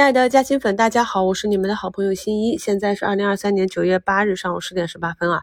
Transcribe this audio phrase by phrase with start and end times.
[0.00, 2.56] 亲爱的嘉兴粉，大家好，我是你们的好朋友新一。
[2.56, 5.42] 现在是二零二三年九月八日上午十点十八分啊。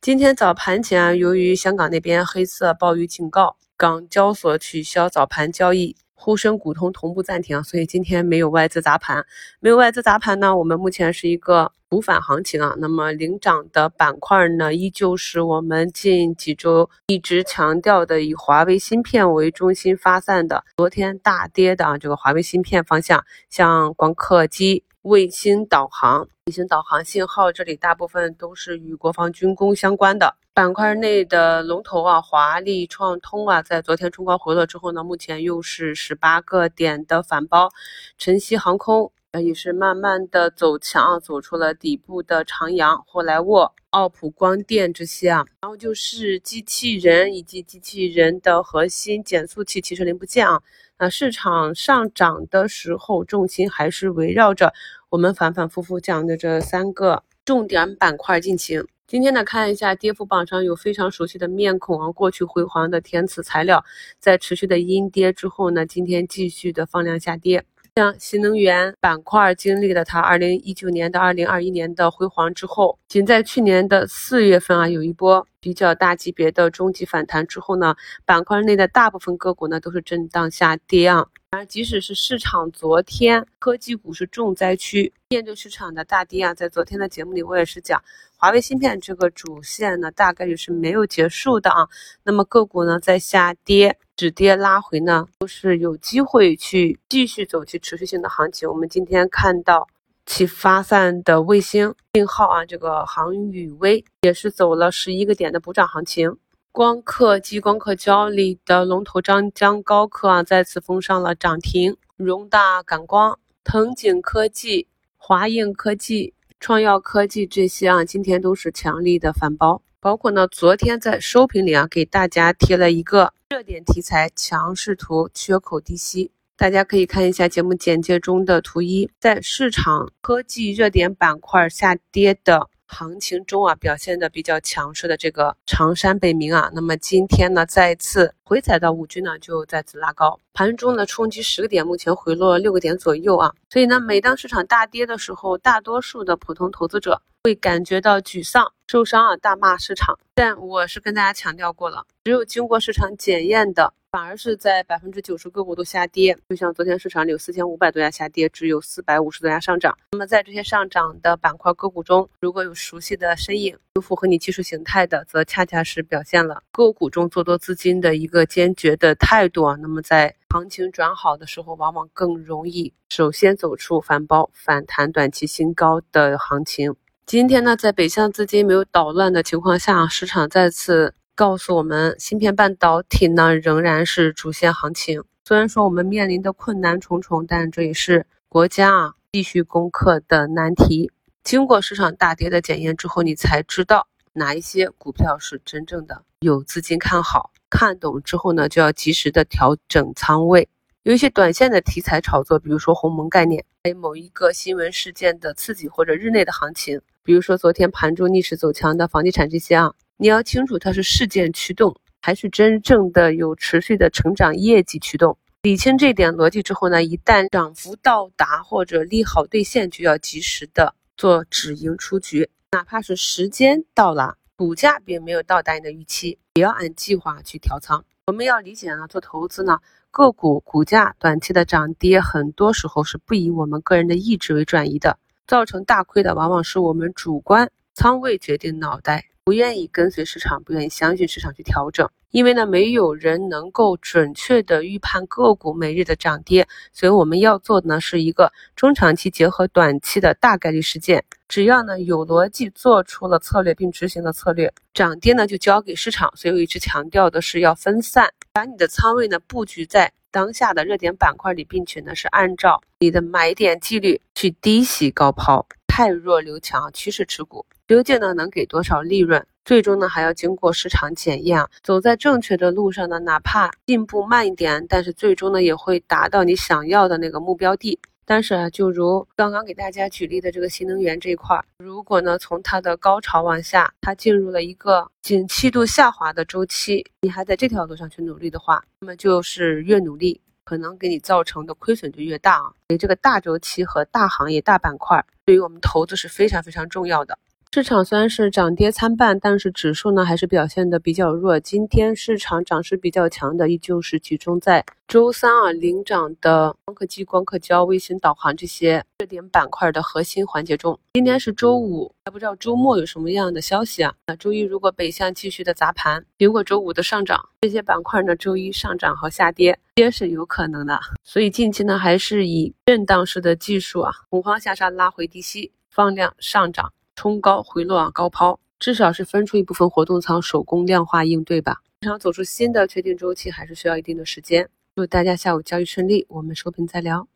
[0.00, 5.94] 今天早盘前，由于香港那边黑色暴雨警告，港交所取消早盘交易。
[6.14, 9.24] 沪深股通同步暂停，所以今天没有外资砸盘，
[9.60, 10.56] 没有外资砸盘呢。
[10.56, 12.74] 我们目前是一个补反行情啊。
[12.78, 20.64] 那么领涨的板块呢，依旧是我们近几周一直强调的以华为芯片为中心发散的。
[20.76, 30.36] 昨天大跌的啊，这个华为芯片方向，像光刻机、卫星导航、卫星导航信号，这里大部分都是与国防军工相关的。
[30.54, 37.70] 板块内的龙头啊，华丽创通啊，在昨天冲高回落之后呢，目前又是十八个点的反包。
[38.18, 43.02] 晨曦航空呃也是慢慢的走强啊，走出了底部的长阳。
[43.06, 50.60] 霍莱沃、奥普光电这些啊，然后就是机器人以及机器人的核心减速器、汽车零部件啊。
[50.98, 54.74] 那市场上涨的时候，重心还是围绕着
[55.08, 58.86] 我们反反复复讲的这三个重点板块进行。
[59.06, 63.84] 今天呢，看一下跌幅榜上有非常熟悉的面孔啊，过去辉煌的填词材料，
[64.18, 67.64] 在持续的阴跌之后呢，今天继续的放量下跌。
[67.94, 81.26] 像新能源板块经历了它二零一九年到二零二一年的辉煌之后，仅在去年的四月份啊，有一波比较大级别的中级反弹之后呢，板块内的大部分个股呢都是震荡下跌啊。
[81.50, 88.02] 而即使是市场昨天科技股是重灾区，面对市场的大跌啊，在昨天的节目里我也是讲，
[88.38, 91.86] 华为芯片这个主线呢大概率是没有结束的啊。
[92.24, 98.68] 那么个股呢在下跌止跌拉回呢，都是有机会去继续走起持续性的行情。
[98.68, 99.88] 我们今天看到
[100.26, 106.36] 其发散的卫星信号啊，这个航宇微也是走了十一个点的补涨行情。
[106.70, 111.96] 光刻机、光刻胶里的龙头张江高科啊，再次封上了涨停。
[112.16, 119.82] 荣大感光、腾景科技、华映科技、创耀科技这些啊，今天都是强力的反包。
[120.02, 132.68] 包括呢，昨天在收评里啊，给大家贴了一个热点题材强势图，缺口低吸，大家可以看一下节目简介中的图一，在市场科技热点板块下跌的。
[132.84, 143.50] 行情中啊，表现的比较强势的这个长山北明啊，那么今天呢，再次回踩到五均呢，就再次拉高，盘中呢冲击十个点，目前回落六个点左右啊。
[143.70, 150.18] 所以呢，每当市场大跌的时候，大多数的普通投资者会感觉到沮丧、受伤啊，大骂市场。
[150.34, 153.94] 但我是跟大家强调过了，只有经过市场检验的。
[154.10, 159.96] 反而是在百分之九十个股都下跌，就像昨天市场里有四千五百多家下跌，只有四百五十多家上涨。
[160.10, 169.74] 那么在这些上涨的板块个股中，如果有熟悉的身影，有符合你技术形态的，则恰恰是表现了个股中做多资金的一个坚决的态度啊。
[169.80, 176.94] 那么在行情转好的时候，往往更容易首先走出反包反弹短期新高的行情。
[177.32, 181.14] 今天呢，在北向资金没有捣乱的情况下，市场再次。
[181.34, 185.24] 告诉我们，芯片半导体呢仍然是主线行情。
[185.46, 191.10] 虽然说我们面临的困难重重，但这也是国家啊必须攻克的难题。
[191.42, 200.68] 经过市场大跌的检验之后，你才知道哪一些股票是真正的有资金看好、看懂之后呢，就要及时的调整仓位。
[201.04, 209.94] 有一些短线的题材炒作，比如说鸿蒙概念，还有某一个新闻事件的刺激或者日内的行情，比如说昨天盘中逆势走强的房地产这些啊。
[210.16, 215.36] 你要清楚它是事件驱动，还是真正的有持续的成长业绩驱动。
[215.62, 222.50] 理清这点逻辑之后呢，一旦涨幅到达或者利好兑现，就要及时的做止盈出局。
[222.72, 228.04] 哪怕是时间到了，股价并没有到达你的预期，也要按计划去调仓。
[228.26, 229.78] 我们要理解啊，做投资呢，
[230.12, 239.24] 个股股价短期的涨跌，很多时候是不以我们个人的意志为转移的，造成大亏的往往是我们主观仓位决定脑袋。
[239.44, 251.24] 不愿意跟随市场，不愿意相信市场去调整，因为呢，没有人能够准确的预判个股每日的涨跌，所以我们要做的呢是一个中长期结合短期的大概率事件。
[251.48, 256.32] 只要呢有逻辑做出了策略并执行的策略，涨跌呢就交给市场。
[256.36, 267.64] 所以我一直强调的是要分散，把你的仓位呢布局在当下的热点板块里，并且呢是按照你的买点纪律去低吸高抛，太弱留强，趋势持股。
[267.86, 269.44] 究竟呢能给多少利润？
[269.64, 271.68] 最终呢还要经过市场检验啊。
[271.82, 277.98] 走在正确的路上呢，哪怕进步慢一点，但是最终呢也会达到你想要的那个目标地。
[278.24, 292.72] 但是啊，就如刚刚给大家举例的这个新能源这一块，如果呢从它的高潮往下，它进入了一个景气度下滑的周期，你还在这条路上去努力的话，那么就是越努力可能给你造成的亏损就越大啊。
[292.88, 297.38] 所以这个大周期和大行业、大板块对于我们投资是非常非常重要的。
[297.74, 301.58] 市场虽然是涨跌参半，但是指数呢还是表现的比较弱。
[301.58, 311.00] 今天市场涨势比较强的，依旧是集中在周三啊领涨的光刻机、光刻胶、卫星导航这些热点板块的核心环节中。
[311.14, 314.12] 今天是周五，还不知道周末有什么样的消息啊？
[314.26, 321.00] 那周一如果北向继续的砸盘，如果周五的上涨，这些板块呢周一上涨和下跌跌是有可能的。
[321.24, 326.92] 所以近期呢还是以震荡式的技术啊，恐慌下杀拉回低吸，放量上涨。
[327.14, 331.82] 冲高回落啊，高抛，至少是分出一部分活动仓，手工量化应对吧。
[332.02, 334.68] 市场走出新的确定周期，还是需要一定的时间。
[334.96, 337.28] 祝大家下午交易顺利，我们收评再聊。